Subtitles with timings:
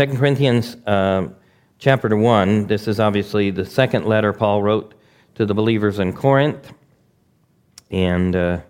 [0.00, 1.28] 2 Corinthians uh,
[1.78, 4.94] chapter 1, this is obviously the second letter Paul wrote
[5.34, 6.72] to the believers in Corinth.
[7.90, 8.60] And uh,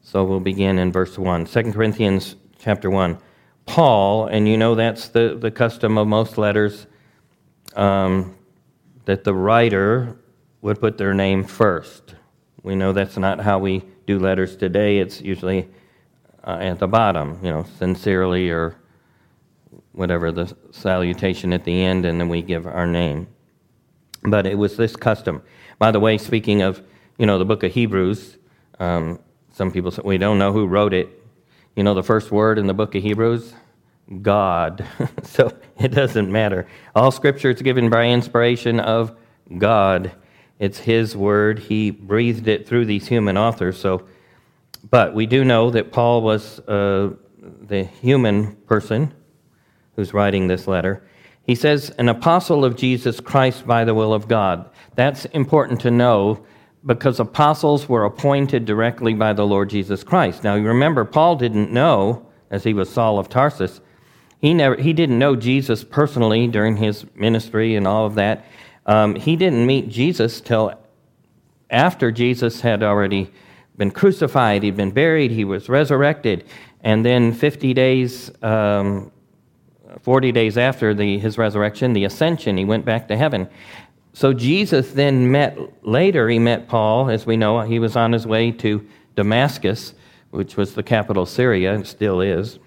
[0.00, 1.44] so we'll begin in verse 1.
[1.44, 3.18] 2 Corinthians chapter 1.
[3.66, 6.86] Paul, and you know that's the, the custom of most letters,
[7.76, 8.34] um,
[9.04, 10.16] that the writer
[10.62, 12.14] would put their name first.
[12.62, 14.96] We know that's not how we do letters today.
[14.96, 15.68] It's usually
[16.42, 18.77] uh, at the bottom, you know, sincerely or
[19.98, 23.26] whatever the salutation at the end, and then we give our name.
[24.22, 25.42] But it was this custom.
[25.78, 26.80] By the way, speaking of,
[27.18, 28.38] you know, the book of Hebrews,
[28.78, 29.18] um,
[29.52, 31.08] some people say we don't know who wrote it.
[31.74, 33.54] You know, the first word in the book of Hebrews?
[34.22, 34.86] God.
[35.24, 36.68] so it doesn't matter.
[36.94, 39.16] All scripture is given by inspiration of
[39.58, 40.12] God.
[40.60, 41.58] It's His word.
[41.58, 43.80] He breathed it through these human authors.
[43.80, 44.06] So,
[44.90, 49.12] but we do know that Paul was uh, the human person
[49.98, 51.02] who's writing this letter.
[51.42, 54.70] He says, an apostle of Jesus Christ by the will of God.
[54.94, 56.46] That's important to know
[56.86, 60.44] because apostles were appointed directly by the Lord Jesus Christ.
[60.44, 63.80] Now, you remember, Paul didn't know, as he was Saul of Tarsus,
[64.40, 68.44] he, never, he didn't know Jesus personally during his ministry and all of that.
[68.86, 70.78] Um, he didn't meet Jesus till
[71.70, 73.32] after Jesus had already
[73.76, 76.44] been crucified, he'd been buried, he was resurrected,
[76.82, 79.10] and then 50 days, um,
[80.02, 83.48] 40 days after the, his resurrection, the ascension, he went back to heaven.
[84.12, 88.26] So Jesus then met, later he met Paul, as we know, he was on his
[88.26, 89.94] way to Damascus,
[90.30, 92.58] which was the capital of Syria, and still is.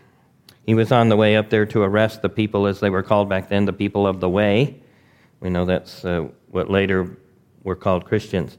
[0.65, 3.29] He was on the way up there to arrest the people, as they were called
[3.29, 4.79] back then, the people of the way.
[5.39, 7.17] We know that's uh, what later
[7.63, 8.57] were called Christians.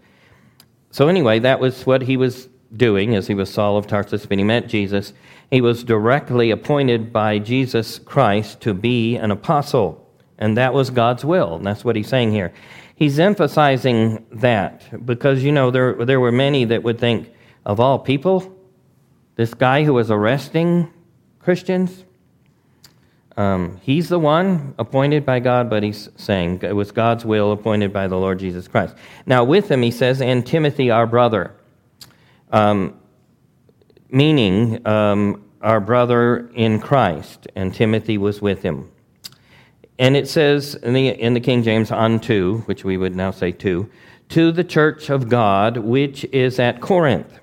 [0.90, 4.38] So, anyway, that was what he was doing as he was Saul of Tarsus when
[4.38, 5.12] he met Jesus.
[5.52, 11.26] He was directly appointed by Jesus Christ to be an apostle, and that was God's
[11.26, 11.56] will.
[11.56, 12.54] And that's what he's saying here.
[12.96, 17.30] He's emphasizing that because, you know, there, there were many that would think,
[17.66, 18.50] of all people,
[19.36, 20.90] this guy who was arresting
[21.38, 22.06] Christians,
[23.36, 27.92] um, he's the one appointed by God, but he's saying it was God's will appointed
[27.92, 28.96] by the Lord Jesus Christ.
[29.26, 31.54] Now, with him, he says, and Timothy, our brother,
[32.50, 32.98] um,
[34.12, 38.90] meaning um, our brother in Christ, and Timothy was with him.
[39.98, 43.52] And it says in the, in the King James, unto, which we would now say
[43.52, 43.90] to,
[44.30, 47.40] to the church of God, which is at Corinth.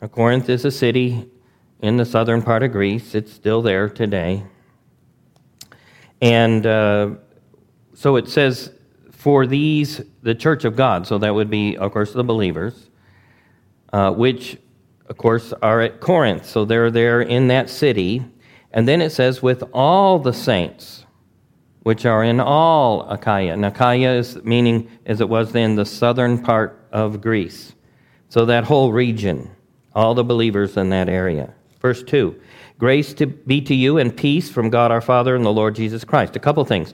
[0.00, 1.28] Now, Corinth is a city
[1.80, 4.44] in the southern part of Greece, it's still there today.
[6.22, 7.10] And uh,
[7.94, 8.72] so it says,
[9.10, 12.90] for these, the church of God, so that would be, of course, the believers,
[13.92, 14.56] uh, which,
[15.08, 16.46] of course, are at Corinth.
[16.46, 18.24] So they're there in that city.
[18.72, 21.06] And then it says, with all the saints,
[21.86, 23.52] which are in all Achaia.
[23.52, 27.76] And Achaia is meaning, as it was then, the southern part of Greece.
[28.28, 29.48] So that whole region,
[29.94, 31.54] all the believers in that area.
[31.80, 32.40] Verse 2
[32.78, 36.02] Grace to be to you and peace from God our Father and the Lord Jesus
[36.02, 36.34] Christ.
[36.34, 36.92] A couple things.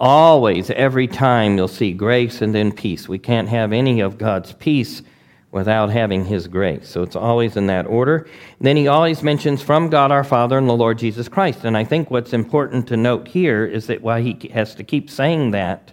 [0.00, 3.08] Always, every time, you'll see grace and then peace.
[3.08, 5.02] We can't have any of God's peace
[5.52, 6.88] without having His grace.
[6.88, 8.16] So it's always in that order.
[8.58, 11.64] And then he always mentions from God our Father and the Lord Jesus Christ.
[11.64, 15.08] And I think what's important to note here is that why he has to keep
[15.10, 15.92] saying that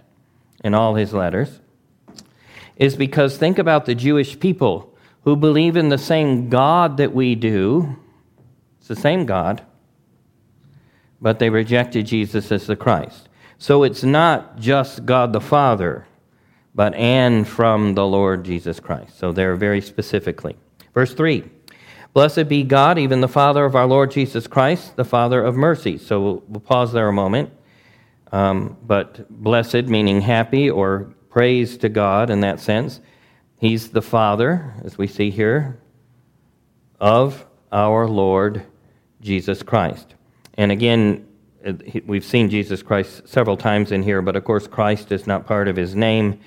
[0.64, 1.60] in all his letters
[2.76, 7.34] is because think about the Jewish people who believe in the same God that we
[7.34, 7.96] do
[8.78, 9.62] It's the same God,
[11.20, 13.28] but they rejected Jesus as the Christ.
[13.58, 16.06] So it's not just God the Father,
[16.74, 19.18] but and from the Lord Jesus Christ.
[19.18, 20.56] So there very specifically.
[20.94, 21.44] Verse 3
[22.12, 25.96] Blessed be God, even the Father of our Lord Jesus Christ, the Father of mercy.
[25.96, 27.50] So we'll, we'll pause there a moment.
[28.32, 33.00] Um, but blessed meaning happy or praise to God in that sense.
[33.58, 35.78] He's the Father, as we see here,
[37.00, 38.64] of our Lord
[39.20, 40.14] Jesus Christ.
[40.54, 41.26] And again,
[42.06, 45.68] we've seen Jesus Christ several times in here, but of course, Christ is not part
[45.68, 46.40] of his name.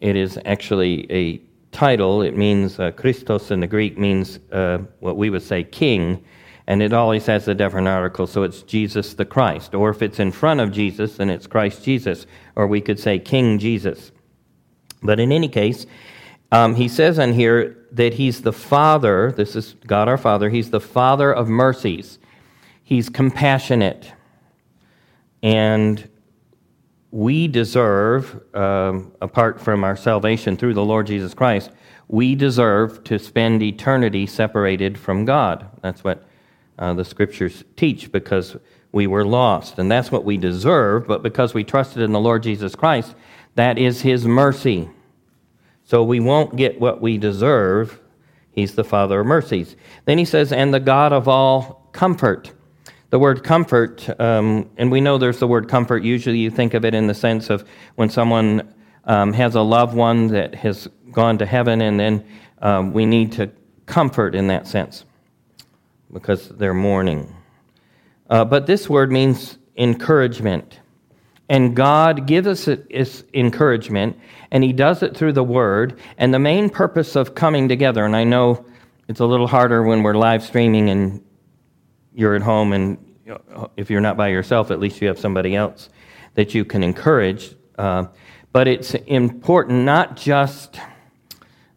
[0.00, 1.40] It is actually a
[1.72, 2.22] title.
[2.22, 6.24] It means uh, Christos in the Greek means uh, what we would say king,
[6.66, 9.74] and it always has a different article, so it's Jesus the Christ.
[9.74, 12.26] Or if it's in front of Jesus, then it's Christ Jesus,
[12.56, 14.12] or we could say King Jesus.
[15.02, 15.86] But in any case,
[16.52, 20.70] um, he says in here that he's the Father, this is God our Father, he's
[20.70, 22.18] the Father of mercies.
[22.82, 24.12] He's compassionate.
[25.42, 26.08] And
[27.10, 31.70] we deserve, um, apart from our salvation through the Lord Jesus Christ,
[32.08, 35.68] we deserve to spend eternity separated from God.
[35.82, 36.24] That's what
[36.78, 38.56] uh, the scriptures teach because
[38.92, 39.78] we were lost.
[39.78, 43.14] And that's what we deserve, but because we trusted in the Lord Jesus Christ,
[43.54, 44.88] that is His mercy.
[45.84, 48.00] So we won't get what we deserve.
[48.52, 49.76] He's the Father of mercies.
[50.04, 52.52] Then he says, and the God of all comfort.
[53.10, 56.04] The word comfort, um, and we know there's the word comfort.
[56.04, 57.64] Usually you think of it in the sense of
[57.96, 58.72] when someone
[59.04, 62.24] um, has a loved one that has gone to heaven, and then
[62.62, 63.50] um, we need to
[63.86, 65.04] comfort in that sense
[66.12, 67.34] because they're mourning.
[68.28, 70.78] Uh, but this word means encouragement.
[71.48, 74.16] And God gives us his encouragement,
[74.52, 75.98] and He does it through the Word.
[76.16, 78.64] And the main purpose of coming together, and I know
[79.08, 81.20] it's a little harder when we're live streaming and
[82.14, 82.98] you're at home, and
[83.76, 85.88] if you're not by yourself, at least you have somebody else
[86.34, 87.54] that you can encourage.
[87.78, 88.06] Uh,
[88.52, 90.80] but it's important not just,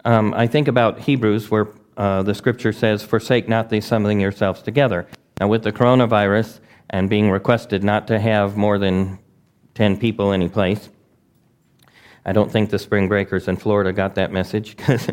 [0.06, 4.62] um, I think about Hebrews, where uh, the scripture says, Forsake not the assembling yourselves
[4.62, 5.08] together.
[5.40, 6.60] Now, with the coronavirus
[6.90, 9.20] and being requested not to have more than
[9.76, 10.90] 10 people any place,
[12.26, 15.08] I don't think the spring breakers in Florida got that message because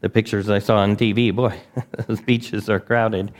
[0.00, 1.58] the pictures I saw on TV, boy,
[2.06, 3.32] those beaches are crowded.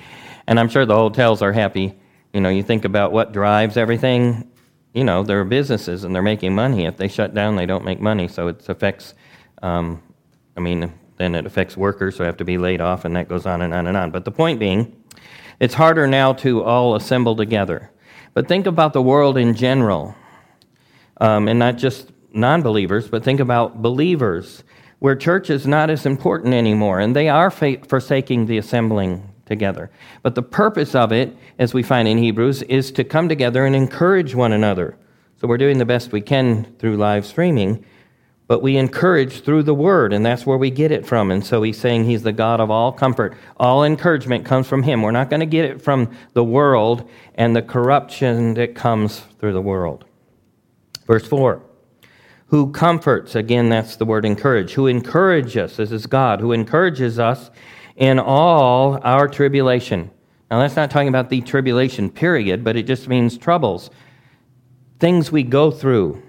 [0.46, 1.94] And I'm sure the hotels are happy.
[2.32, 4.50] You know, you think about what drives everything,
[4.96, 6.86] you know, they're businesses and they're making money.
[6.86, 8.28] If they shut down, they don't make money.
[8.28, 9.14] So it affects,
[9.62, 10.02] um,
[10.56, 13.44] I mean, then it affects workers who have to be laid off, and that goes
[13.46, 14.10] on and on and on.
[14.10, 14.96] But the point being,
[15.60, 17.90] it's harder now to all assemble together.
[18.32, 20.14] But think about the world in general,
[21.18, 24.62] um, and not just non believers, but think about believers,
[24.98, 29.90] where church is not as important anymore, and they are forsaking the assembling together.
[30.22, 33.74] But the purpose of it, as we find in Hebrews, is to come together and
[33.74, 34.98] encourage one another.
[35.40, 37.84] So we're doing the best we can through live streaming
[38.48, 41.32] but we encourage through the word, and that's where we get it from.
[41.32, 43.36] And so he's saying he's the God of all comfort.
[43.56, 45.02] All encouragement comes from him.
[45.02, 49.52] We're not going to get it from the world and the corruption that comes through
[49.52, 50.04] the world.
[51.06, 51.60] Verse 4
[52.48, 57.18] Who comforts, again, that's the word encourage, who encourages, us, this is God, who encourages
[57.18, 57.50] us
[57.96, 60.10] in all our tribulation.
[60.50, 63.90] Now, that's not talking about the tribulation period, but it just means troubles,
[64.98, 66.22] things we go through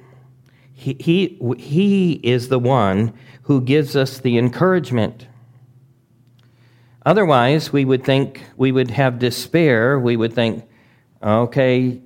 [0.77, 5.25] he, he, he is the one who gives us the encouragement.
[7.03, 9.99] Otherwise, we would think, we would have despair.
[9.99, 10.65] We would think,
[11.23, 11.99] okay,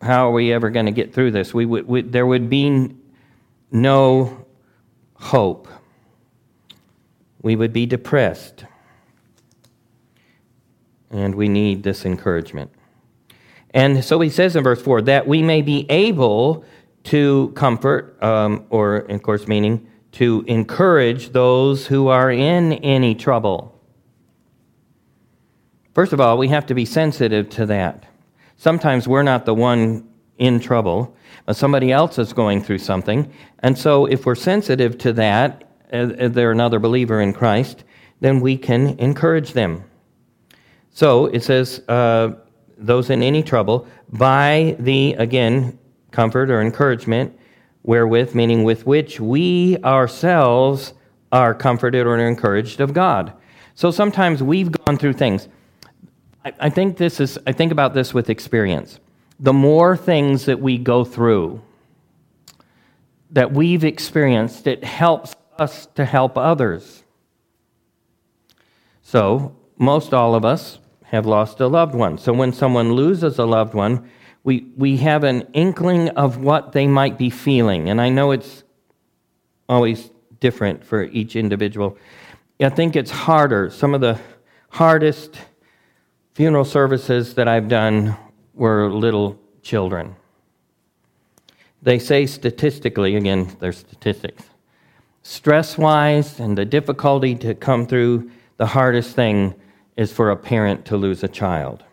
[0.00, 1.52] how are we ever going to get through this?
[1.52, 2.94] We would, we, there would be
[3.72, 4.46] no
[5.14, 5.66] hope.
[7.42, 8.66] We would be depressed.
[11.10, 12.70] And we need this encouragement.
[13.70, 16.64] And so he says in verse 4 that we may be able
[17.04, 23.78] to comfort, um, or of course, meaning to encourage those who are in any trouble.
[25.94, 28.04] First of all, we have to be sensitive to that.
[28.56, 30.08] Sometimes we're not the one
[30.38, 31.14] in trouble,
[31.44, 33.30] but somebody else is going through something.
[33.60, 37.84] And so, if we're sensitive to that, if they're another believer in Christ,
[38.20, 39.84] then we can encourage them.
[40.96, 42.36] So it says, uh,
[42.78, 45.78] those in any trouble, by the, again,
[46.10, 47.38] comfort or encouragement,
[47.82, 50.94] wherewith, meaning with which we ourselves
[51.30, 53.34] are comforted or encouraged of God.
[53.74, 55.48] So sometimes we've gone through things.
[56.46, 58.98] I, I think this is, I think about this with experience.
[59.38, 61.60] The more things that we go through,
[63.32, 67.04] that we've experienced, it helps us to help others.
[69.02, 70.78] So, most all of us
[71.16, 72.18] have lost a loved one.
[72.18, 74.08] So, when someone loses a loved one,
[74.44, 77.90] we, we have an inkling of what they might be feeling.
[77.90, 78.62] And I know it's
[79.68, 81.98] always different for each individual.
[82.60, 83.70] I think it's harder.
[83.70, 84.20] Some of the
[84.68, 85.38] hardest
[86.34, 88.16] funeral services that I've done
[88.54, 90.14] were little children.
[91.82, 94.44] They say statistically, again, they're statistics,
[95.22, 99.54] stress wise and the difficulty to come through, the hardest thing
[99.96, 101.84] is for a parent to lose a child.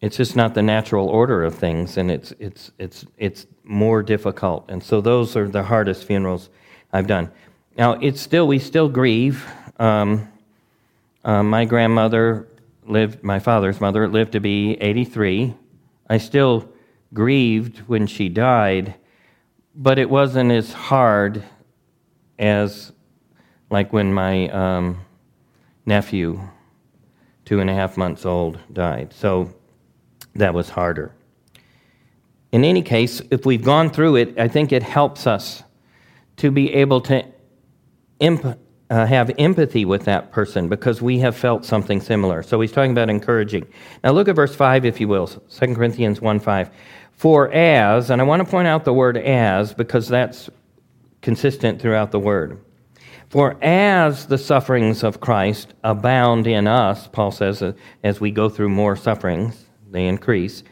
[0.00, 4.66] It's just not the natural order of things, and it's, it's, it's, it's more difficult.
[4.68, 6.50] And so those are the hardest funerals
[6.92, 7.30] I've done.
[7.78, 9.44] Now, it's still, we still grieve.
[9.78, 10.28] Um,
[11.24, 12.48] uh, my grandmother
[12.86, 15.54] lived, my father's mother lived to be 83.
[16.08, 16.68] I still
[17.12, 18.94] grieved when she died,
[19.74, 21.42] but it wasn't as hard
[22.38, 22.92] as
[23.70, 25.00] like when my um,
[25.86, 26.40] nephew,
[27.44, 29.12] two and a half months old, died.
[29.12, 29.54] So
[30.34, 31.14] that was harder.
[32.52, 35.62] In any case, if we've gone through it, I think it helps us
[36.36, 37.24] to be able to
[38.20, 42.42] uh, have empathy with that person because we have felt something similar.
[42.42, 43.66] So he's talking about encouraging.
[44.04, 46.70] Now look at verse 5, if you will, 2 Corinthians 1 5.
[47.12, 50.50] For as, and I want to point out the word as because that's
[51.22, 52.60] consistent throughout the word.
[53.28, 57.72] For as the sufferings of Christ abound in us, Paul says, uh,
[58.04, 60.62] as we go through more sufferings, they increase,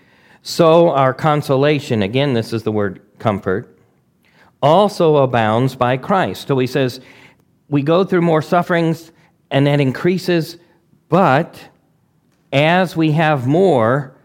[0.43, 3.79] so our consolation, again, this is the word comfort,
[4.63, 6.47] also abounds by Christ.
[6.49, 7.01] So he says,
[7.69, 9.11] we go through more sufferings
[9.51, 10.59] and that increases,
[11.09, 11.71] but
[12.53, 14.17] as we have more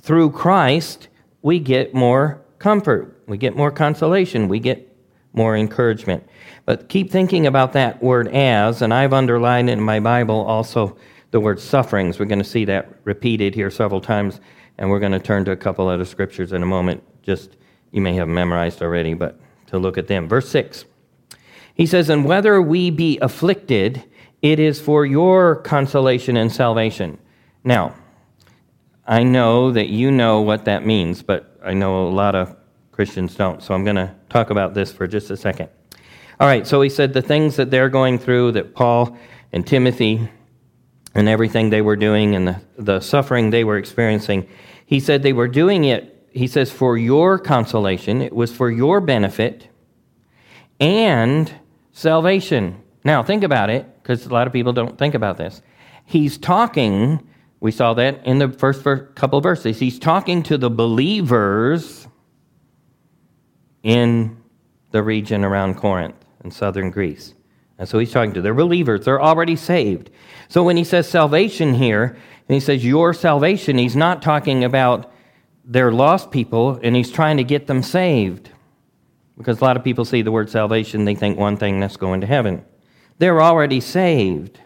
[0.00, 1.08] through Christ,
[1.42, 4.89] we get more comfort, we get more consolation, we get
[5.32, 6.26] more encouragement.
[6.64, 10.96] But keep thinking about that word as, and I've underlined in my Bible also
[11.30, 12.18] the word sufferings.
[12.18, 14.40] We're going to see that repeated here several times,
[14.78, 17.02] and we're going to turn to a couple other scriptures in a moment.
[17.22, 17.56] Just
[17.92, 20.28] you may have memorized already, but to look at them.
[20.28, 20.84] Verse 6.
[21.74, 24.04] He says, And whether we be afflicted,
[24.42, 27.18] it is for your consolation and salvation.
[27.62, 27.94] Now,
[29.06, 32.56] I know that you know what that means, but I know a lot of
[33.00, 33.62] Christians don't.
[33.62, 35.70] So I'm going to talk about this for just a second.
[36.38, 39.16] All right, so he said the things that they're going through, that Paul
[39.52, 40.28] and Timothy
[41.14, 44.46] and everything they were doing and the, the suffering they were experiencing,
[44.84, 48.20] he said they were doing it, he says, for your consolation.
[48.20, 49.66] It was for your benefit
[50.78, 51.50] and
[51.92, 52.82] salvation.
[53.02, 55.62] Now, think about it, because a lot of people don't think about this.
[56.04, 57.26] He's talking,
[57.60, 62.06] we saw that in the first couple of verses, he's talking to the believers
[63.82, 64.36] in
[64.90, 67.34] the region around Corinth in southern Greece.
[67.78, 69.04] And so he's talking to their believers.
[69.04, 70.10] They're already saved.
[70.48, 72.16] So when he says salvation here,
[72.48, 75.12] and he says your salvation, he's not talking about
[75.64, 78.50] their lost people and he's trying to get them saved.
[79.38, 82.20] Because a lot of people see the word salvation, they think one thing that's going
[82.20, 82.64] to heaven.
[83.18, 84.58] They're already saved.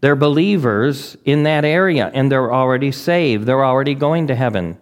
[0.00, 3.46] They're believers in that area, and they're already saved.
[3.46, 4.78] They're already going to heaven.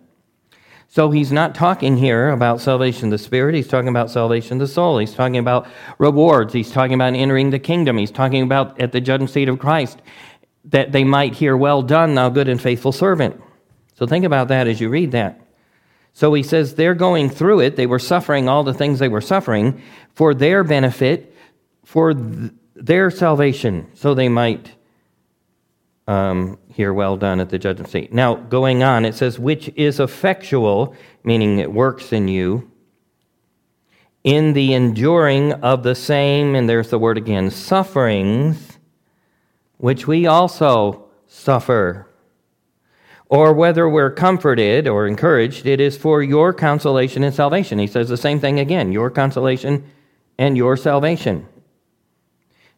[0.88, 3.54] So he's not talking here about salvation of the spirit.
[3.54, 4.98] He's talking about salvation of the soul.
[4.98, 5.66] He's talking about
[5.98, 6.52] rewards.
[6.52, 7.98] He's talking about entering the kingdom.
[7.98, 10.00] He's talking about at the judgment seat of Christ
[10.66, 13.40] that they might hear, Well done, thou good and faithful servant.
[13.94, 15.40] So think about that as you read that.
[16.12, 17.76] So he says they're going through it.
[17.76, 19.82] They were suffering all the things they were suffering
[20.14, 21.34] for their benefit,
[21.84, 24.75] for th- their salvation, so they might
[26.06, 28.12] um, hear well done at the judgment seat.
[28.12, 30.94] Now, going on, it says, which is effectual,
[31.24, 32.70] meaning it works in you,
[34.22, 38.78] in the enduring of the same, and there's the word again, sufferings,
[39.78, 42.06] which we also suffer
[43.28, 47.78] or whether we're comforted or encouraged, it is for your consolation and salvation.
[47.78, 49.84] He says the same thing again your consolation
[50.38, 51.46] and your salvation.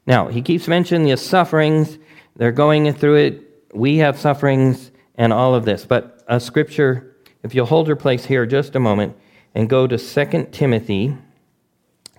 [0.06, 1.98] Now, he keeps mentioning the sufferings,
[2.38, 3.66] they're going through it.
[3.74, 5.84] We have sufferings and all of this.
[5.84, 9.16] But a scripture, if you'll hold your place here just a moment
[9.54, 11.16] and go to 2 Timothy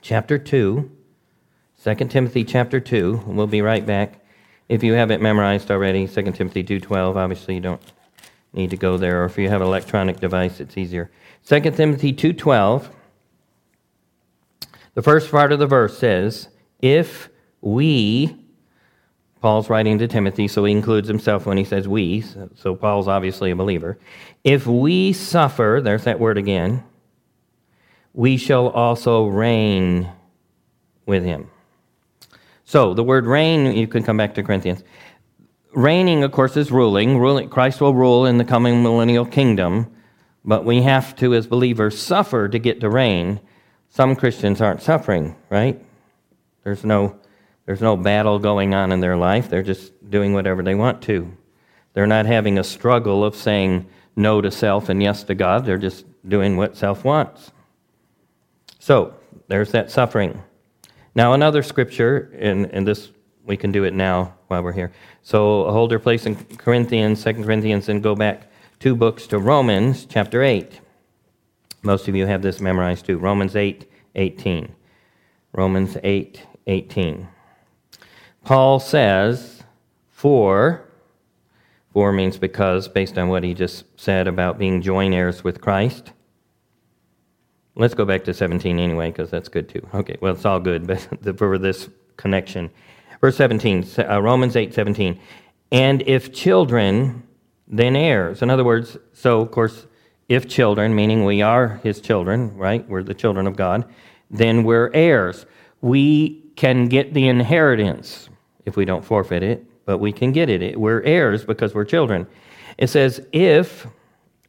[0.01, 0.91] chapter 2.
[1.83, 4.21] 2 Timothy chapter 2, we'll be right back.
[4.67, 7.81] If you have it memorized already, 2 Timothy 2.12, obviously you don't
[8.51, 11.09] need to go there, or if you have an electronic device, it's easier.
[11.47, 12.89] 2 Timothy 2.12,
[14.95, 16.49] the first part of the verse says,
[16.81, 17.29] If
[17.61, 18.35] we,
[19.41, 22.21] Paul's writing to Timothy, so he includes himself when he says we,
[22.55, 23.97] so Paul's obviously a believer.
[24.43, 26.83] If we suffer, there's that word again,
[28.13, 30.11] we shall also reign
[31.05, 31.49] with him.
[32.65, 34.83] So the word reign, you can come back to Corinthians
[35.73, 37.17] reigning, of course, is ruling.
[37.17, 37.49] ruling.
[37.49, 39.91] Christ will rule in the coming millennial kingdom,
[40.43, 43.39] but we have to, as believers, suffer to get to reign.
[43.89, 45.83] Some Christians aren't suffering, right?
[46.63, 47.17] There's no,
[47.69, 49.47] there's no battle going on in their life.
[49.47, 51.31] They're just doing whatever they want to.
[51.93, 55.67] They're not having a struggle of saying no to self and yes to God.
[55.67, 57.51] They're just doing what self wants.
[58.79, 59.13] So,
[59.49, 60.41] there's that suffering.
[61.13, 63.11] Now, another scripture, and, and this
[63.45, 64.91] we can do it now while we're here.
[65.21, 70.07] So hold your place in Corinthians, Second Corinthians, and go back two books to Romans
[70.09, 70.81] chapter 8.
[71.83, 73.19] Most of you have this memorized too.
[73.19, 74.73] Romans 8, 18.
[75.53, 77.27] Romans 8, 18.
[78.49, 79.61] Paul says,
[80.09, 80.81] for,
[81.93, 86.13] for means because, based on what he just said about being joint heirs with Christ.
[87.75, 89.87] Let's go back to 17 anyway, because that's good too.
[89.93, 90.87] Okay, well, it's all good,
[91.21, 92.71] but for this connection.
[93.21, 95.19] Verse 17, uh, Romans 8 17.
[95.71, 97.21] And if children,
[97.67, 98.41] then heirs.
[98.41, 99.85] In other words, so of course,
[100.27, 102.89] if children, meaning we are his children, right?
[102.89, 103.85] We're the children of God,
[104.31, 105.45] then we're heirs.
[105.81, 108.28] We can get the inheritance
[108.69, 110.79] if we don't forfeit it, but we can get it.
[110.79, 112.27] We're heirs because we're children.
[112.77, 113.85] It says, if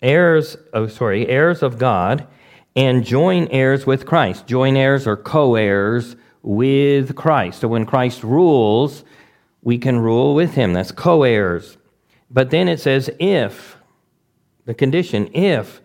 [0.00, 2.26] heirs, oh, sorry, heirs of God
[2.76, 4.46] and join heirs with Christ.
[4.46, 7.60] Join heirs or co heirs with Christ.
[7.60, 9.04] So when Christ rules,
[9.62, 10.72] we can rule with him.
[10.72, 11.76] That's co heirs.
[12.30, 13.76] But then it says, if,
[14.66, 15.80] the condition, if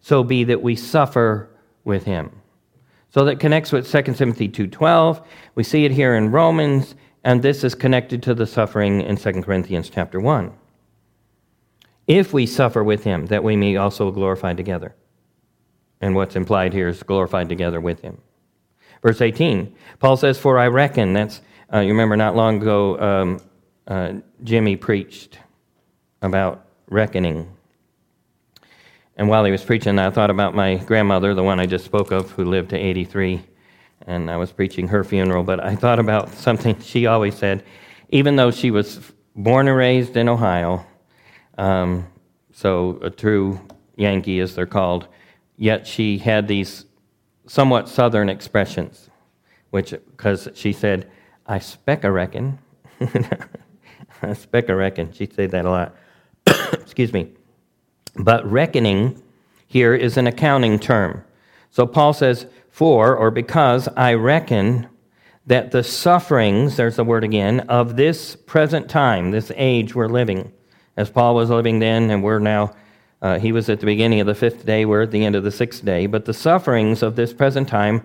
[0.00, 1.50] so be that we suffer
[1.84, 2.30] with him.
[3.10, 5.22] So that connects with 2 Timothy 2:12.
[5.56, 6.94] We see it here in Romans,
[7.24, 10.52] and this is connected to the suffering in 2 Corinthians chapter 1.
[12.06, 14.94] If we suffer with him, that we may also glorify together.
[16.00, 18.20] And what's implied here is glorified together with him.
[19.02, 21.40] Verse 18, Paul says, For I reckon, that's,
[21.72, 23.40] uh, you remember not long ago, um,
[23.86, 25.38] uh, Jimmy preached
[26.22, 27.50] about reckoning.
[29.16, 32.10] And while he was preaching, I thought about my grandmother, the one I just spoke
[32.10, 33.42] of, who lived to 83.
[34.06, 37.64] And I was preaching her funeral, but I thought about something she always said.
[38.08, 40.84] Even though she was born and raised in Ohio,
[41.58, 42.06] um,
[42.52, 43.60] so a true
[43.96, 45.06] Yankee, as they're called,
[45.56, 46.86] yet she had these
[47.46, 49.10] somewhat southern expressions,
[49.70, 51.10] which, because she said,
[51.46, 52.58] I speck a reckon.
[54.22, 55.12] I speck a reckon.
[55.12, 55.96] She'd say that a lot.
[56.72, 57.32] Excuse me.
[58.16, 59.22] But reckoning
[59.66, 61.24] here is an accounting term.
[61.70, 62.46] So Paul says,
[62.80, 64.88] For or because I reckon
[65.44, 70.50] that the sufferings, there's the word again, of this present time, this age we're living,
[70.96, 72.74] as Paul was living then, and we're now,
[73.20, 75.44] uh, he was at the beginning of the fifth day, we're at the end of
[75.44, 78.00] the sixth day, but the sufferings of this present time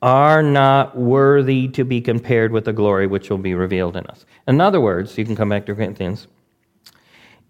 [0.00, 4.24] are not worthy to be compared with the glory which will be revealed in us.
[4.46, 6.28] In other words, you can come back to Corinthians.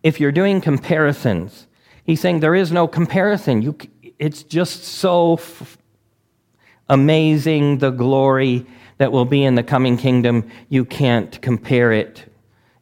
[0.02, 1.66] If you're doing comparisons,
[2.04, 3.62] He's saying there is no comparison.
[3.62, 3.76] You,
[4.18, 5.78] it's just so f-
[6.90, 8.66] amazing the glory
[8.98, 10.50] that will be in the coming kingdom.
[10.68, 12.30] You can't compare it.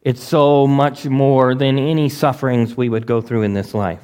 [0.01, 4.03] It's so much more than any sufferings we would go through in this life.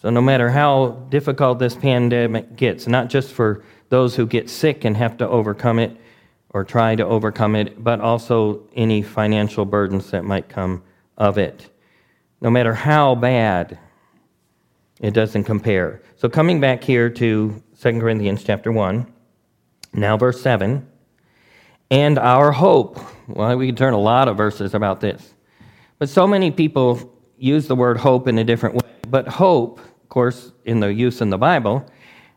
[0.00, 4.84] So, no matter how difficult this pandemic gets, not just for those who get sick
[4.84, 5.96] and have to overcome it
[6.50, 10.84] or try to overcome it, but also any financial burdens that might come
[11.16, 11.68] of it
[12.40, 13.78] no matter how bad,
[15.00, 16.02] it doesn't compare.
[16.16, 19.06] So coming back here to 2 Corinthians chapter 1,
[19.92, 20.84] now verse 7,
[21.92, 22.98] and our hope.
[23.28, 25.34] Well, we can turn a lot of verses about this.
[26.00, 28.90] But so many people use the word hope in a different way.
[29.08, 31.86] But hope, of course, in the use in the Bible,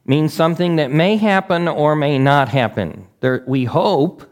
[0.05, 3.07] means something that may happen or may not happen.
[3.21, 4.23] There, we hope.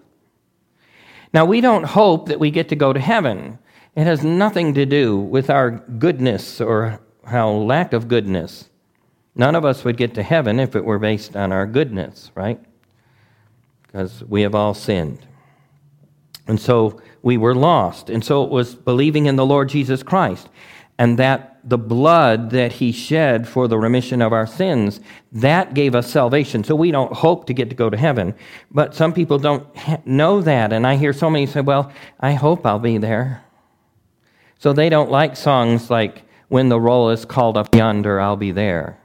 [1.34, 3.58] Now, we don't hope that we get to go to heaven.
[3.96, 8.69] It has nothing to do with our goodness or our lack of goodness.
[9.40, 12.60] None of us would get to heaven if it were based on our goodness, right?
[13.84, 15.26] Because we have all sinned.
[16.46, 18.10] And so we were lost.
[18.10, 20.50] And so it was believing in the Lord Jesus Christ
[20.98, 25.00] and that the blood that he shed for the remission of our sins,
[25.32, 26.66] that gave us salvation.
[26.66, 28.36] So we don't hope to get to go to heaven.
[28.70, 29.66] But some people don't
[30.06, 30.74] know that.
[30.74, 33.46] And I hear so many say, well, I hope I'll be there.
[34.58, 38.52] So they don't like songs like, When the roll is called up yonder, I'll be
[38.52, 38.99] there,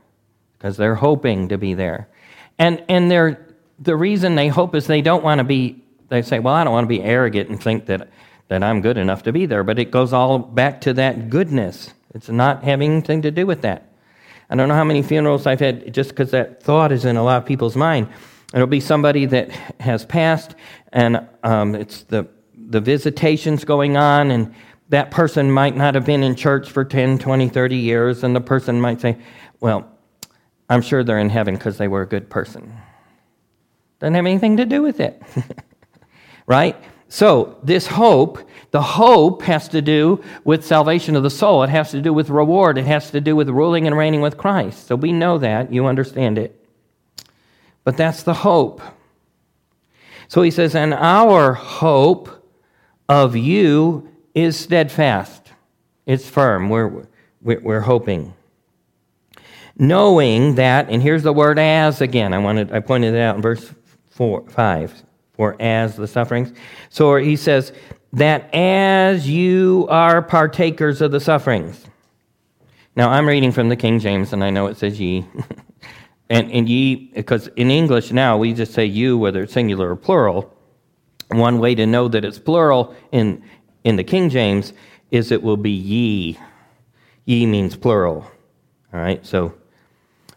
[0.64, 2.08] because they're hoping to be there.
[2.58, 6.38] And, and they're, the reason they hope is they don't want to be, they say,
[6.38, 8.08] Well, I don't want to be arrogant and think that,
[8.48, 9.62] that I'm good enough to be there.
[9.62, 11.92] But it goes all back to that goodness.
[12.14, 13.92] It's not having anything to do with that.
[14.48, 17.22] I don't know how many funerals I've had just because that thought is in a
[17.22, 18.08] lot of people's mind.
[18.54, 19.50] It'll be somebody that
[19.80, 20.54] has passed,
[20.94, 24.54] and um, it's the the visitations going on, and
[24.88, 28.40] that person might not have been in church for 10, 20, 30 years, and the
[28.40, 29.18] person might say,
[29.60, 29.90] Well,
[30.68, 32.72] I'm sure they're in heaven because they were a good person.
[34.00, 35.22] Doesn't have anything to do with it.
[36.46, 36.76] right?
[37.08, 41.62] So, this hope, the hope has to do with salvation of the soul.
[41.62, 42.76] It has to do with reward.
[42.76, 44.86] It has to do with ruling and reigning with Christ.
[44.86, 45.72] So, we know that.
[45.72, 46.60] You understand it.
[47.84, 48.80] But that's the hope.
[50.28, 52.44] So, he says, and our hope
[53.08, 55.52] of you is steadfast,
[56.06, 56.68] it's firm.
[56.68, 57.06] We're,
[57.40, 58.34] we're hoping.
[59.76, 62.32] Knowing that, and here's the word as again.
[62.32, 63.72] I wanted I pointed it out in verse
[64.10, 66.52] four, 5 for as the sufferings.
[66.90, 67.72] So he says
[68.12, 71.84] that as you are partakers of the sufferings.
[72.96, 75.26] Now I'm reading from the King James, and I know it says ye.
[76.30, 79.96] and, and ye, because in English now we just say you, whether it's singular or
[79.96, 80.52] plural.
[81.30, 83.42] One way to know that it's plural in,
[83.82, 84.72] in the King James
[85.10, 86.38] is it will be ye.
[87.24, 88.30] Ye means plural.
[88.92, 89.54] All right, so,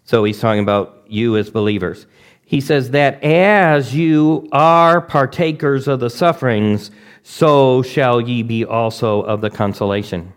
[0.08, 2.08] so he's talking about you as believers.
[2.46, 6.92] he says that as you are partakers of the sufferings,
[7.22, 10.32] so shall ye be also of the consolation.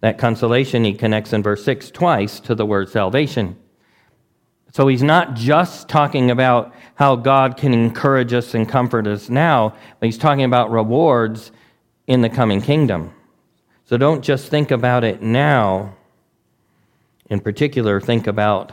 [0.00, 3.58] That consolation he connects in verse 6 twice to the word salvation.
[4.72, 9.74] So he's not just talking about how God can encourage us and comfort us now,
[10.00, 11.52] but he's talking about rewards
[12.06, 13.12] in the coming kingdom.
[13.84, 15.94] So don't just think about it now.
[17.28, 18.72] In particular, think about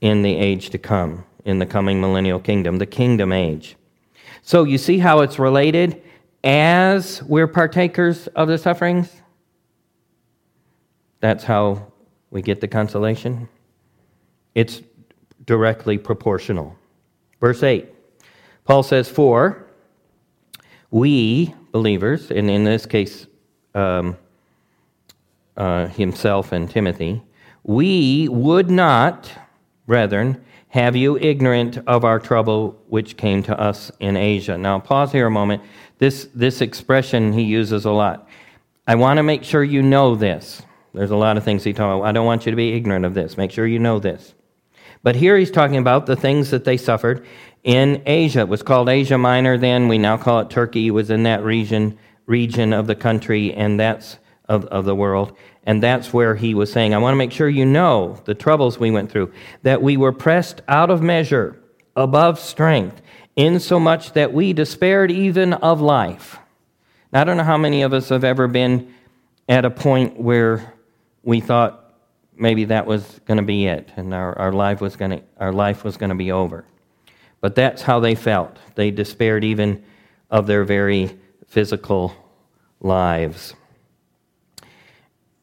[0.00, 3.76] in the age to come, in the coming millennial kingdom, the kingdom age.
[4.42, 6.02] So you see how it's related
[6.44, 9.22] as we're partakers of the sufferings?
[11.20, 11.92] That's how
[12.30, 13.48] we get the consolation.
[14.54, 14.82] It's
[15.44, 16.76] directly proportional.
[17.40, 17.92] Verse 8,
[18.64, 19.66] Paul says, For
[20.90, 23.26] we, believers, and in this case,
[23.74, 24.16] um,
[25.56, 27.22] uh, himself and Timothy,
[27.64, 29.30] we would not,
[29.86, 34.58] brethren, have you ignorant of our trouble which came to us in Asia.
[34.58, 35.62] Now, pause here a moment.
[35.98, 38.28] This, this expression he uses a lot.
[38.86, 40.62] I want to make sure you know this.
[40.92, 42.08] There's a lot of things he talks about.
[42.08, 43.36] I don't want you to be ignorant of this.
[43.36, 44.34] Make sure you know this.
[45.02, 47.26] But here he's talking about the things that they suffered
[47.64, 48.40] in Asia.
[48.40, 49.88] It was called Asia Minor then.
[49.88, 50.88] We now call it Turkey.
[50.88, 54.18] It was in that region region of the country and that's
[54.48, 55.36] of, of the world.
[55.64, 58.78] And that's where he was saying, I want to make sure you know the troubles
[58.78, 59.32] we went through,
[59.62, 61.60] that we were pressed out of measure,
[61.96, 63.02] above strength,
[63.34, 66.38] insomuch that we despaired even of life.
[67.12, 68.94] Now, I don't know how many of us have ever been
[69.48, 70.72] at a point where
[71.22, 71.94] we thought
[72.36, 75.52] maybe that was going to be it and our, our life was going to our
[75.52, 76.64] life was going to be over
[77.40, 79.82] but that's how they felt they despaired even
[80.30, 82.14] of their very physical
[82.80, 83.54] lives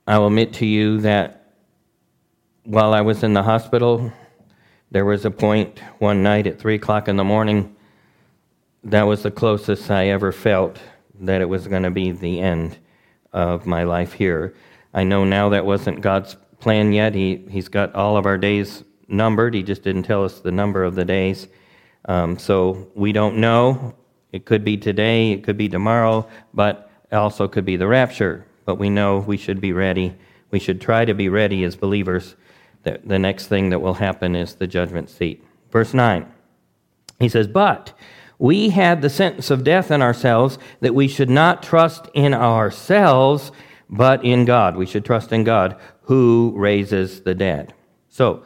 [0.08, 1.54] i will admit to you that
[2.64, 4.12] while i was in the hospital
[4.92, 7.76] there was a point one night at three o'clock in the morning
[8.84, 10.80] that was the closest i ever felt
[11.20, 12.78] that it was going to be the end
[13.32, 14.54] of my life here
[14.94, 17.16] I know now that wasn't God's plan yet.
[17.16, 19.56] He, he's got all of our days numbered.
[19.56, 21.48] He just didn't tell us the number of the days.
[22.06, 23.96] Um, so we don't know.
[24.32, 28.46] It could be today, it could be tomorrow, but also could be the rapture.
[28.66, 30.16] But we know we should be ready.
[30.52, 32.36] We should try to be ready as believers.
[32.84, 35.44] That the next thing that will happen is the judgment seat.
[35.72, 36.26] Verse 9.
[37.20, 37.94] He says, But
[38.38, 43.52] we had the sentence of death in ourselves that we should not trust in ourselves
[43.90, 44.76] but in God.
[44.76, 47.74] We should trust in God who raises the dead.
[48.10, 48.44] So,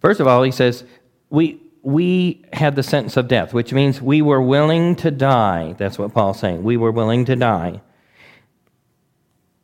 [0.00, 0.84] first of all, he says,
[1.30, 5.74] we, we had the sentence of death, which means we were willing to die.
[5.78, 6.62] That's what Paul's saying.
[6.62, 7.82] We were willing to die.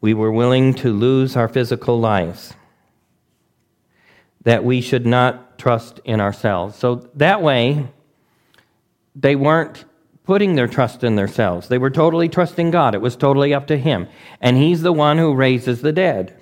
[0.02, 2.54] We were willing to lose our physical lives.
[4.42, 6.76] That we should not trust in ourselves.
[6.76, 7.86] So that way,
[9.14, 9.84] they weren't
[10.24, 11.68] putting their trust in themselves.
[11.68, 12.96] They were totally trusting God.
[12.96, 14.08] It was totally up to Him.
[14.40, 16.36] And He's the one who raises the dead.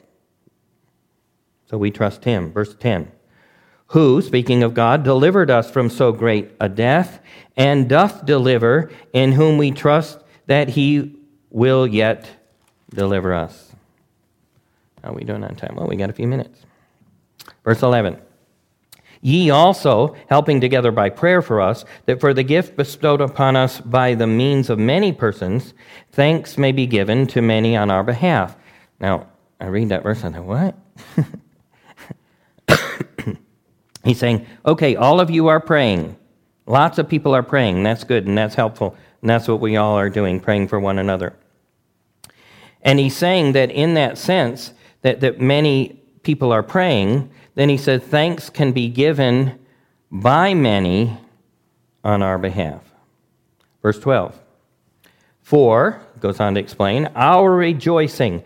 [1.68, 2.52] So we trust Him.
[2.52, 3.12] Verse 10
[3.88, 7.20] Who, speaking of God, delivered us from so great a death,
[7.58, 11.14] and doth deliver, in whom we trust that He
[11.50, 12.39] will yet
[12.90, 13.72] deliver us.
[15.02, 15.76] How are we doing on time?
[15.76, 16.60] Well, we got a few minutes.
[17.64, 18.20] Verse 11.
[19.22, 23.80] Ye also, helping together by prayer for us, that for the gift bestowed upon us
[23.80, 25.74] by the means of many persons,
[26.12, 28.56] thanks may be given to many on our behalf.
[28.98, 29.26] Now,
[29.60, 30.74] I read that verse and I what?
[34.04, 36.16] He's saying, okay, all of you are praying.
[36.66, 37.82] Lots of people are praying.
[37.82, 38.96] That's good and that's helpful.
[39.20, 41.36] And that's what we all are doing, praying for one another.
[42.82, 47.76] And he's saying that in that sense, that, that many people are praying, then he
[47.76, 49.58] said, Thanks can be given
[50.10, 51.16] by many
[52.02, 52.82] on our behalf.
[53.82, 54.38] Verse 12.
[55.42, 58.42] For, goes on to explain, our rejoicing.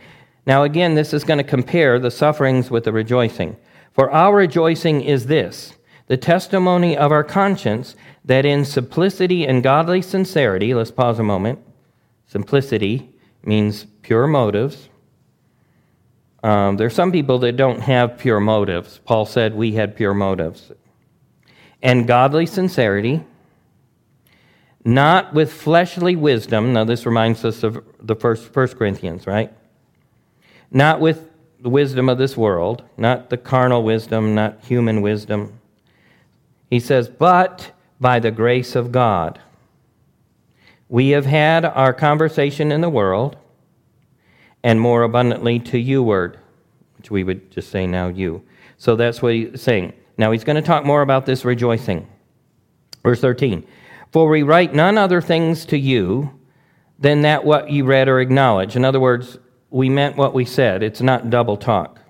[0.46, 3.56] Now, again, this is going to compare the sufferings with the rejoicing.
[3.92, 5.74] For our rejoicing is this
[6.06, 11.58] the testimony of our conscience that in simplicity and godly sincerity, let's pause a moment.
[12.26, 13.10] Simplicity
[13.42, 14.88] means pure motives,
[16.44, 19.00] um, there are some people that don't have pure motives.
[19.06, 20.70] Paul said we had pure motives.
[21.82, 23.24] And godly sincerity,
[24.84, 26.74] not with fleshly wisdom.
[26.74, 29.50] Now, this reminds us of the first, first Corinthians, right?
[30.70, 35.60] Not with the wisdom of this world, not the carnal wisdom, not human wisdom.
[36.68, 39.40] He says, but by the grace of God.
[40.90, 43.38] We have had our conversation in the world
[44.64, 46.38] and more abundantly to you word,
[46.96, 48.42] which we would just say now you.
[48.78, 49.92] So that's what he's saying.
[50.16, 52.08] Now he's going to talk more about this rejoicing.
[53.04, 53.64] Verse 13
[54.10, 56.40] For we write none other things to you
[56.98, 58.74] than that what you read or acknowledge.
[58.74, 59.38] In other words,
[59.70, 60.82] we meant what we said.
[60.82, 62.00] It's not double talk.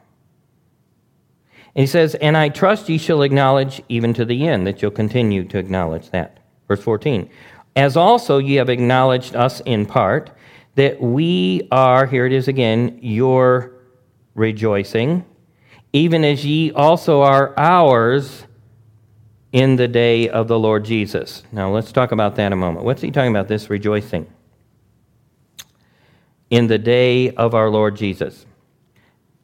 [1.75, 4.93] And he says, And I trust ye shall acknowledge even to the end, that you'll
[4.93, 6.39] continue to acknowledge that.
[6.69, 7.29] Verse 14
[7.75, 10.31] As also ye have acknowledged us in part,
[10.75, 13.73] that we are, here it is again, your
[14.35, 15.25] rejoicing,
[15.93, 18.45] even as ye also are ours
[19.53, 21.45] in the day of the Lord Jesus.
[21.53, 22.85] Now let's talk about that a moment.
[22.85, 24.27] What's he talking about, this rejoicing?
[26.51, 28.47] In the day of our Lord Jesus.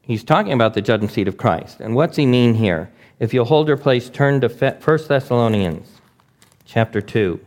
[0.03, 1.79] He's talking about the judgment seat of Christ.
[1.79, 2.91] And what's he mean here?
[3.21, 6.01] If you'll hold your place, turn to 1 Thessalonians
[6.65, 7.39] chapter 2.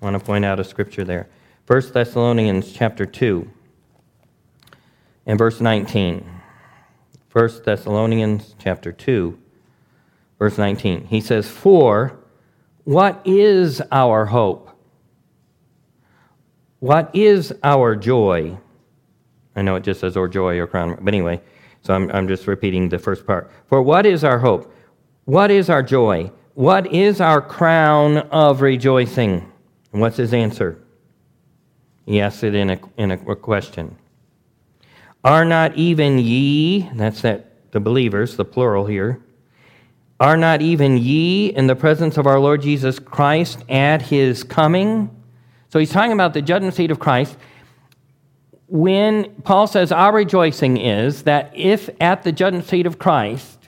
[0.00, 1.28] I want to point out a scripture there.
[1.70, 3.48] 1 Thessalonians chapter 2
[5.24, 6.28] and verse 19.
[7.30, 9.38] 1 Thessalonians chapter 2
[10.40, 11.04] verse 19.
[11.04, 12.18] He says, "For
[12.82, 14.68] what is our hope?
[16.80, 18.58] What is our joy?"
[19.54, 21.40] I know it just says or joy or crown, but anyway,
[21.82, 23.48] so I'm, I'm just repeating the first part.
[23.66, 24.74] For what is our hope?
[25.24, 26.32] What is our joy?
[26.54, 29.48] What is our crown of rejoicing?
[29.92, 30.76] And what's his answer?
[32.06, 33.96] He asks it in a, in a question.
[35.22, 39.20] Are not even ye, that's that the believers, the plural here,
[40.18, 45.10] are not even ye in the presence of our Lord Jesus Christ at his coming?
[45.70, 47.36] So he's talking about the judgment seat of Christ.
[48.66, 53.60] When Paul says our rejoicing is that if at the judgment seat of Christ,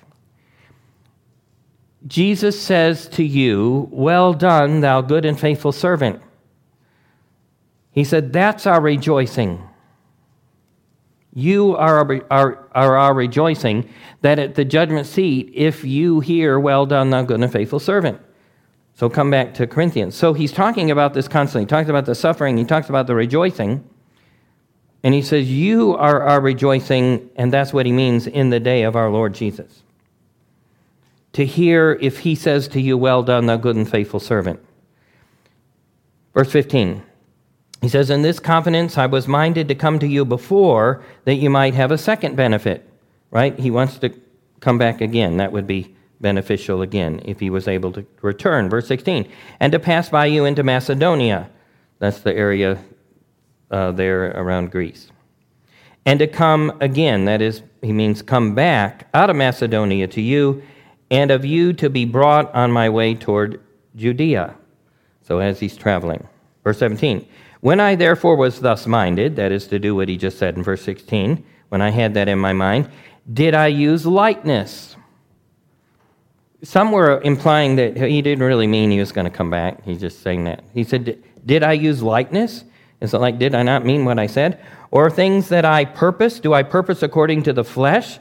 [2.06, 6.20] Jesus says to you, Well done, thou good and faithful servant.
[7.92, 9.68] He said, That's our rejoicing.
[11.34, 13.88] You are our, are, are our rejoicing
[14.20, 18.20] that at the judgment seat, if you hear, Well done, thou good and faithful servant.
[18.94, 20.14] So come back to Corinthians.
[20.14, 21.62] So he's talking about this constantly.
[21.62, 23.88] He talks about the suffering, he talks about the rejoicing.
[25.04, 28.82] And he says, You are our rejoicing, and that's what he means in the day
[28.82, 29.82] of our Lord Jesus.
[31.32, 34.60] To hear if he says to you, Well done, thou good and faithful servant.
[36.34, 37.02] Verse 15.
[37.82, 41.50] He says, In this confidence I was minded to come to you before that you
[41.50, 42.88] might have a second benefit.
[43.30, 43.58] Right?
[43.58, 44.14] He wants to
[44.60, 45.36] come back again.
[45.36, 48.70] That would be beneficial again if he was able to return.
[48.70, 49.30] Verse 16.
[49.58, 51.50] And to pass by you into Macedonia.
[51.98, 52.78] That's the area
[53.70, 55.10] uh, there around Greece.
[56.06, 60.62] And to come again, that is, he means come back out of Macedonia to you,
[61.10, 63.60] and of you to be brought on my way toward
[63.94, 64.56] Judea.
[65.22, 66.26] So as he's traveling.
[66.64, 67.26] Verse 17.
[67.60, 70.62] When I therefore was thus minded, that is to do what he just said in
[70.62, 72.90] verse 16, when I had that in my mind,
[73.32, 74.96] did I use lightness?
[76.64, 79.82] Some were implying that he didn't really mean he was going to come back.
[79.84, 80.64] He's just saying that.
[80.74, 82.64] He said, Did I use lightness?
[83.00, 84.60] Is it like, did I not mean what I said?
[84.92, 86.38] Or things that I purpose?
[86.38, 88.20] Do I purpose according to the flesh?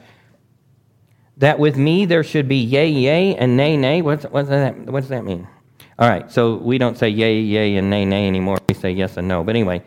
[1.38, 4.02] That with me there should be yea, yea, and nay, nay?
[4.02, 5.48] What's, what's, that, what does that mean?
[6.00, 8.58] All right, so we don't say yay, yay, and nay, nay anymore.
[8.68, 9.44] We say yes and no.
[9.44, 9.84] But anyway,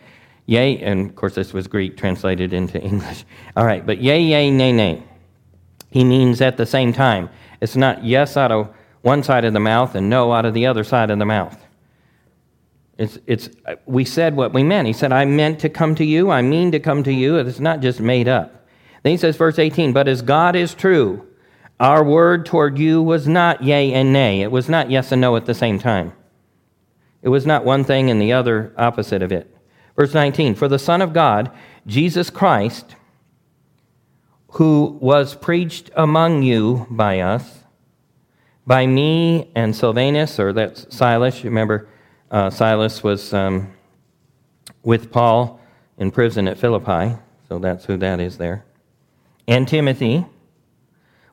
[0.46, 3.24] yay, and of course this was Greek translated into English.
[3.56, 5.02] All right, but yay, yay, nay, nay.
[5.90, 7.30] He means at the same time.
[7.60, 8.68] It's not yes out of
[9.02, 11.56] one side of the mouth and no out of the other side of the mouth.
[12.96, 14.86] It's, it's, uh, we said what we meant.
[14.86, 16.30] He said, I meant to come to you.
[16.30, 17.36] I mean to come to you.
[17.36, 18.66] It's not just made up.
[19.02, 21.26] Then he says, verse 18, But as God is true,
[21.80, 24.42] our word toward you was not yea and nay.
[24.42, 26.12] It was not yes and no at the same time.
[27.22, 29.54] It was not one thing and the other opposite of it.
[29.96, 31.50] Verse 19, For the Son of God,
[31.86, 32.96] Jesus Christ,
[34.52, 37.60] who was preached among you by us,
[38.66, 41.88] by me and Silvanus, or that's Silas, remember,
[42.30, 43.72] uh, Silas was um,
[44.82, 45.60] with Paul
[45.98, 47.16] in prison at Philippi,
[47.48, 48.64] so that's who that is there.
[49.46, 50.26] And Timothy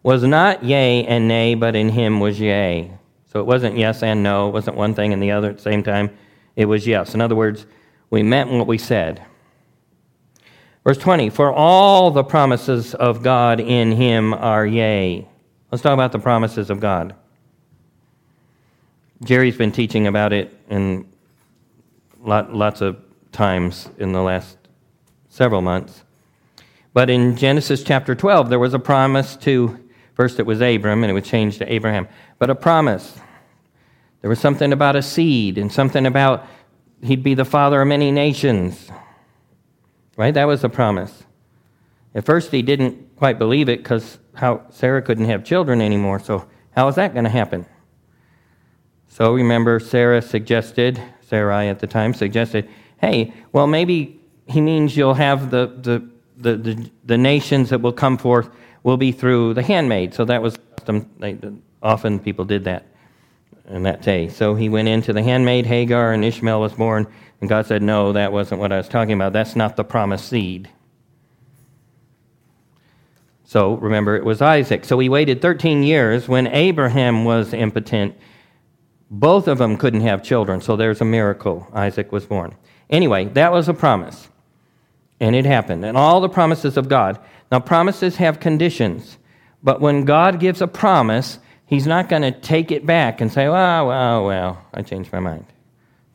[0.04, 2.92] was not yea and nay, but in him was yea.
[3.32, 5.64] So it wasn't yes and no, it wasn't one thing and the other at the
[5.64, 6.10] same time.
[6.56, 7.14] It was yes.
[7.14, 7.66] In other words,
[8.10, 9.24] we meant what we said.
[10.84, 15.28] Verse 20 For all the promises of God in him are yea.
[15.72, 17.16] Let's talk about the promises of God.
[19.24, 21.08] Jerry's been teaching about it in
[22.20, 22.98] lot, lots of
[23.32, 24.58] times in the last
[25.30, 26.04] several months.
[26.94, 29.81] But in Genesis chapter 12, there was a promise to,
[30.22, 32.08] first it was Abram, and it was changed to Abraham,
[32.38, 33.20] but a promise.
[34.22, 36.46] There was something about a seed and something about
[37.02, 38.92] he'd be the father of many nations.
[40.16, 40.32] Right?
[40.32, 41.24] That was a promise.
[42.14, 46.20] At first, he didn't quite believe it because how Sarah couldn't have children anymore.
[46.20, 47.66] So, how is that going to happen?
[49.08, 55.16] So remember, Sarah suggested, Sarai at the time suggested, hey, well, maybe he means you'll
[55.16, 56.08] have the, the,
[56.38, 58.52] the, the, the nations that will come forth
[58.84, 60.14] will be through the handmaid.
[60.14, 60.58] So that was.
[61.84, 62.86] Often people did that
[63.68, 64.28] in that day.
[64.30, 67.08] So he went into the handmaid, Hagar, and Ishmael was born.
[67.40, 69.34] And God said, No, that wasn't what I was talking about.
[69.34, 70.70] That's not the promised seed.
[73.44, 74.86] So remember, it was Isaac.
[74.86, 78.16] So he waited 13 years when Abraham was impotent.
[79.10, 81.68] Both of them couldn't have children, so there's a miracle.
[81.74, 82.56] Isaac was born.
[82.90, 84.30] Anyway, that was a promise.
[85.20, 85.84] And it happened.
[85.84, 87.20] And all the promises of God.
[87.52, 89.18] Now, promises have conditions.
[89.62, 93.48] But when God gives a promise, He's not going to take it back and say,
[93.48, 95.46] well, well, well, I changed my mind.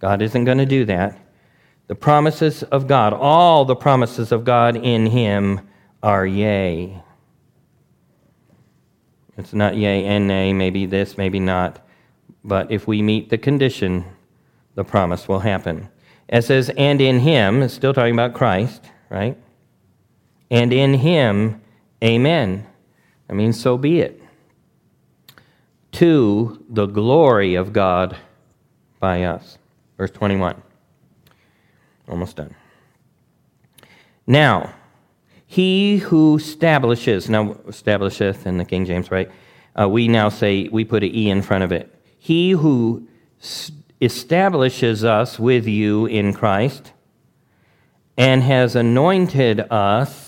[0.01, 1.19] God isn't going to do that.
[1.87, 5.61] The promises of God, all the promises of God in Him
[6.03, 7.03] are yea.
[9.39, 11.87] It's not yea and nay, maybe this, maybe not.
[12.43, 14.05] But if we meet the condition,
[14.75, 15.89] the promise will happen.
[16.29, 19.37] It says, and in him, it's still talking about Christ, right?
[20.51, 21.61] And in him,
[22.03, 22.67] amen.
[23.29, 24.23] I mean, so be it.
[25.93, 28.17] To the glory of God
[29.01, 29.59] by us.
[29.97, 30.63] Verse 21.
[32.09, 32.55] Almost done.
[34.27, 34.75] Now,
[35.47, 39.31] he who establishes, now establisheth in the King James, right?
[39.79, 41.93] Uh, we now say, we put an E in front of it.
[42.19, 43.07] He who
[44.01, 46.93] establishes us with you in Christ
[48.17, 50.26] and has anointed us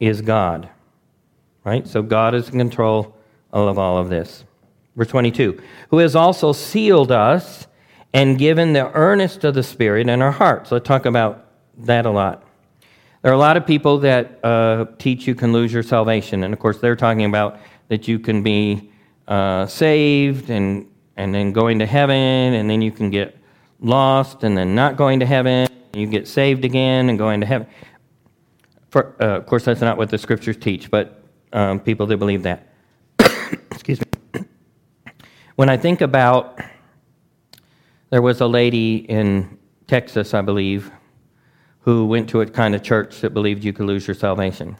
[0.00, 0.68] is God.
[1.64, 1.86] Right?
[1.86, 3.16] So God is in control
[3.52, 4.44] of all of this.
[4.94, 7.66] Verse 22 Who has also sealed us
[8.12, 10.72] and given the earnest of the Spirit in our hearts.
[10.72, 11.46] Let's talk about
[11.78, 12.44] that a lot.
[13.22, 16.44] There are a lot of people that uh, teach you can lose your salvation.
[16.44, 18.90] And of course, they're talking about that you can be
[19.28, 23.36] uh, saved and, and then going to heaven, and then you can get
[23.80, 25.68] lost and then not going to heaven.
[25.92, 27.66] You get saved again and going to heaven.
[28.96, 32.44] For, uh, of course, that's not what the scriptures teach, but um, people that believe
[32.44, 32.66] that.
[33.70, 34.46] Excuse me.
[35.56, 36.58] When I think about,
[38.08, 40.90] there was a lady in Texas, I believe,
[41.80, 44.78] who went to a kind of church that believed you could lose your salvation.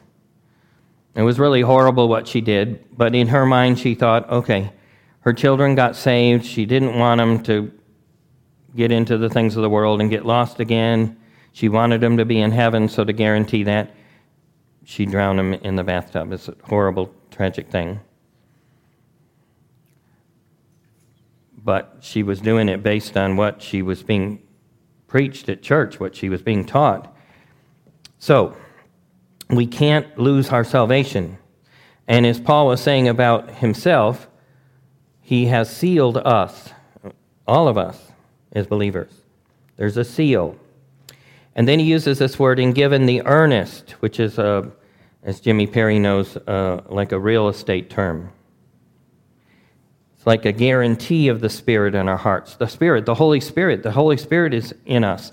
[1.15, 4.73] It was really horrible what she did, but in her mind, she thought, okay,
[5.21, 6.47] her children got saved.
[6.47, 7.71] She didn't want them to
[8.75, 11.19] get into the things of the world and get lost again.
[11.53, 13.93] She wanted them to be in heaven, so to guarantee that,
[14.89, 16.33] she drowned him in the bathtub.
[16.33, 17.99] It's a horrible, tragic thing.
[21.59, 24.41] But she was doing it based on what she was being
[25.09, 27.13] preached at church, what she was being taught.
[28.21, 28.57] So,
[29.51, 31.39] we can't lose our salvation.
[32.07, 34.29] And as Paul was saying about himself,
[35.21, 36.71] he has sealed us,
[37.45, 38.13] all of us,
[38.53, 39.23] as believers.
[39.77, 40.57] There's a seal.
[41.57, 44.71] And then he uses this word in given the earnest, which is, a,
[45.23, 48.31] as Jimmy Perry knows, uh, like a real estate term
[50.17, 52.57] It's like a guarantee of the Spirit in our hearts.
[52.57, 55.33] The Spirit, the Holy Spirit, the Holy Spirit is in us.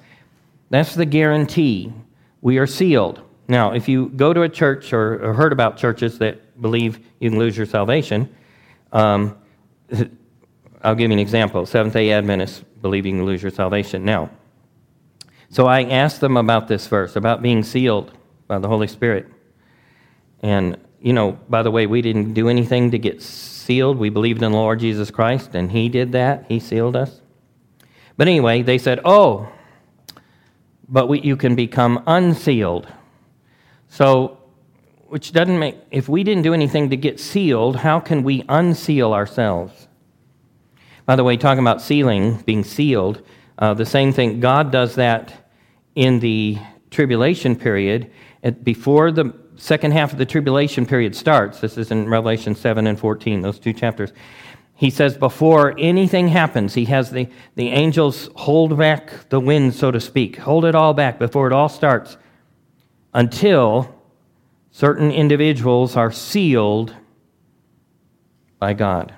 [0.70, 1.92] That's the guarantee.
[2.42, 3.22] We are sealed.
[3.50, 7.30] Now, if you go to a church or, or heard about churches that believe you
[7.30, 8.34] can lose your salvation,
[8.94, 9.38] um,
[10.82, 11.66] I'll give you an example.
[11.66, 14.06] Seventh day Adventists believe you can lose your salvation.
[14.06, 14.30] Now,
[15.54, 18.12] so I asked them about this verse, about being sealed
[18.48, 19.28] by the Holy Spirit.
[20.42, 24.00] And, you know, by the way, we didn't do anything to get sealed.
[24.00, 26.46] We believed in the Lord Jesus Christ, and He did that.
[26.50, 27.22] He sealed us.
[28.18, 29.48] But anyway, they said, Oh,
[30.90, 32.88] but we, you can become unsealed.
[33.90, 34.40] So,
[35.06, 39.14] which doesn't make, if we didn't do anything to get sealed, how can we unseal
[39.14, 39.88] ourselves?
[41.06, 43.22] By the way, talking about sealing, being sealed,
[43.60, 45.43] uh, the same thing, God does that
[45.96, 46.58] in the
[46.92, 48.12] tribulation period.
[48.64, 53.00] Before the second half of the tribulation period starts, this is in Revelation 7 and
[53.00, 54.12] 14, those two chapters,
[54.76, 59.92] he says before anything happens, he has the, the angels hold back the wind, so
[59.92, 62.18] to speak, hold it all back before it all starts
[63.14, 63.94] until
[64.72, 66.96] certain individuals are sealed
[68.60, 69.14] by God.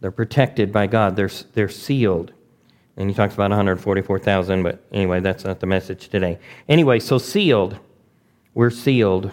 [0.00, 2.32] They're protected by God, they're, they're sealed.
[2.96, 6.38] And he talks about 144,000, but anyway, that's not the message today.
[6.68, 7.78] Anyway, so sealed.
[8.54, 9.30] We're sealed,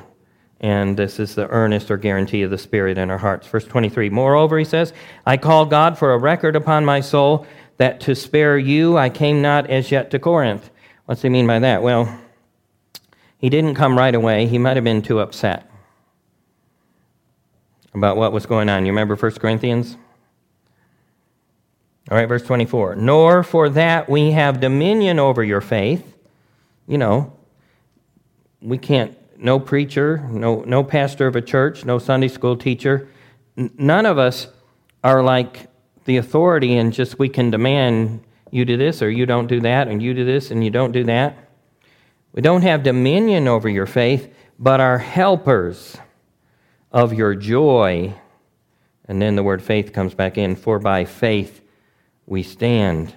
[0.62, 3.48] and this is the earnest or guarantee of the Spirit in our hearts.
[3.48, 4.94] Verse 23 Moreover, he says,
[5.26, 7.46] I call God for a record upon my soul
[7.78, 10.70] that to spare you I came not as yet to Corinth.
[11.06, 11.82] What's he mean by that?
[11.82, 12.20] Well,
[13.40, 14.48] he didn't come right away.
[14.48, 15.70] He might have been too upset
[17.94, 18.86] about what was going on.
[18.86, 19.98] You remember 1 Corinthians?
[22.10, 22.96] All right, verse 24.
[22.96, 26.16] Nor for that we have dominion over your faith.
[26.88, 27.34] You know,
[28.62, 33.08] we can't, no preacher, no, no pastor of a church, no Sunday school teacher,
[33.56, 34.48] n- none of us
[35.04, 35.68] are like
[36.06, 39.88] the authority and just we can demand you do this or you don't do that
[39.88, 41.38] and you do this and you don't do that.
[42.34, 45.96] We don't have dominion over your faith, but are helpers
[46.92, 48.16] of your joy.
[49.06, 51.62] And then the word faith comes back in, for by faith
[52.30, 53.14] we stand.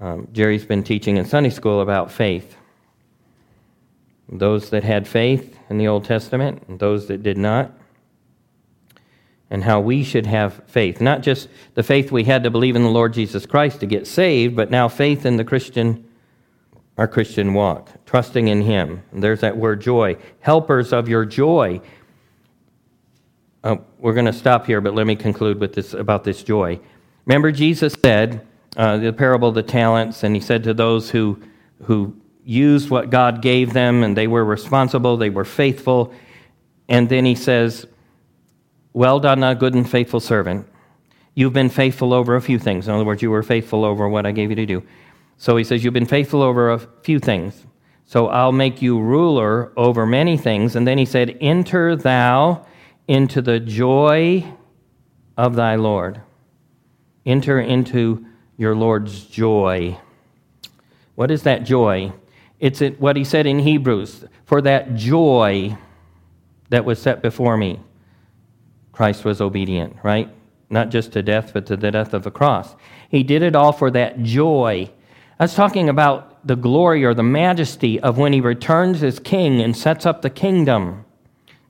[0.00, 2.56] Um, Jerry's been teaching in Sunday school about faith.
[4.28, 7.72] Those that had faith in the Old Testament and those that did not.
[9.50, 11.00] And how we should have faith.
[11.00, 14.06] Not just the faith we had to believe in the Lord Jesus Christ to get
[14.06, 16.08] saved, but now faith in the Christian,
[16.98, 19.02] our Christian walk, trusting in Him.
[19.12, 20.16] And there's that word joy.
[20.40, 21.80] Helpers of your joy.
[23.62, 26.80] Uh, we're going to stop here, but let me conclude with this about this joy.
[27.26, 28.46] Remember, Jesus said,
[28.76, 31.40] uh, the parable of the talents, and he said to those who,
[31.84, 32.14] who
[32.44, 36.12] used what God gave them and they were responsible, they were faithful.
[36.88, 37.86] And then he says,
[38.92, 40.66] Well done, a good and faithful servant.
[41.34, 42.86] You've been faithful over a few things.
[42.86, 44.82] In other words, you were faithful over what I gave you to do.
[45.38, 47.66] So he says, You've been faithful over a few things.
[48.06, 50.76] So I'll make you ruler over many things.
[50.76, 52.64] And then he said, Enter thou
[53.08, 54.44] into the joy
[55.36, 56.20] of thy Lord.
[57.26, 58.24] Enter into
[58.56, 59.98] your Lord's joy.
[61.16, 62.12] What is that joy?
[62.60, 65.76] It's what he said in Hebrews for that joy
[66.70, 67.80] that was set before me.
[68.92, 70.30] Christ was obedient, right?
[70.70, 72.74] Not just to death, but to the death of the cross.
[73.10, 74.90] He did it all for that joy.
[75.38, 79.60] I was talking about the glory or the majesty of when he returns as king
[79.60, 81.05] and sets up the kingdom.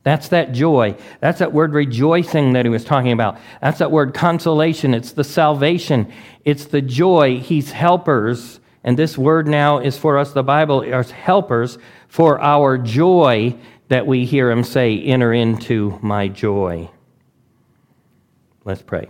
[0.06, 0.96] That's that joy.
[1.18, 3.38] That's that word rejoicing that he was talking about.
[3.60, 4.94] That's that word consolation.
[4.94, 6.12] It's the salvation.
[6.44, 7.40] It's the joy.
[7.40, 8.60] He's helpers.
[8.84, 13.56] And this word now is for us, the Bible, is helpers for our joy
[13.88, 16.88] that we hear him say, Enter into my joy.
[18.64, 19.08] Let's pray.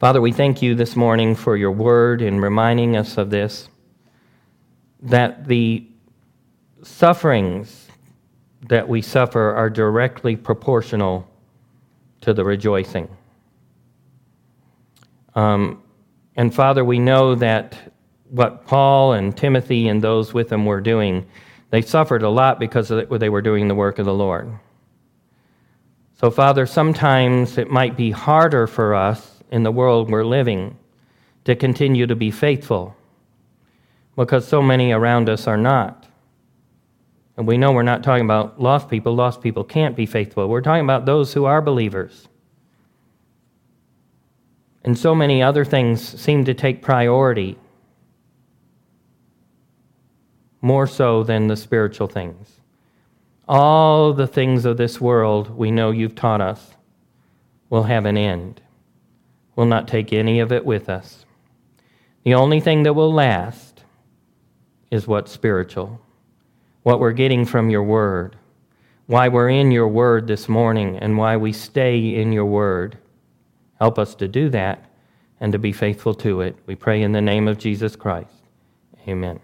[0.00, 3.68] Father, we thank you this morning for your word and reminding us of this
[5.00, 5.86] that the
[6.82, 7.86] sufferings
[8.68, 11.26] that we suffer are directly proportional
[12.20, 13.08] to the rejoicing.
[15.34, 15.82] Um,
[16.36, 17.94] and Father, we know that
[18.28, 21.26] what Paul and Timothy and those with them were doing,
[21.70, 24.50] they suffered a lot because they were doing the work of the Lord.
[26.20, 30.76] So, Father, sometimes it might be harder for us in the world we're living
[31.44, 32.94] to continue to be faithful
[34.16, 35.99] because so many around us are not.
[37.40, 39.14] And we know we're not talking about lost people.
[39.14, 40.46] Lost people can't be faithful.
[40.46, 42.28] We're talking about those who are believers.
[44.84, 47.56] And so many other things seem to take priority
[50.60, 52.60] more so than the spiritual things.
[53.48, 56.72] All the things of this world we know you've taught us
[57.70, 58.60] will have an end.
[59.56, 61.24] We'll not take any of it with us.
[62.22, 63.82] The only thing that will last
[64.90, 66.02] is what's spiritual,
[66.82, 68.36] what we're getting from your word,
[69.06, 72.96] why we're in your word this morning, and why we stay in your word.
[73.78, 74.84] Help us to do that
[75.40, 76.56] and to be faithful to it.
[76.66, 78.34] We pray in the name of Jesus Christ.
[79.08, 79.40] Amen.